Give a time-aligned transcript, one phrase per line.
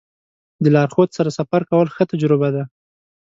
[0.63, 2.63] د لارښود سره سفر کول ښه تجربه ده.